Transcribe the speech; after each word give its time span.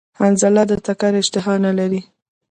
حنظله 0.19 0.63
د 0.69 0.71
تکری 0.85 1.19
اشتها 1.23 1.53
نلری 1.65 2.01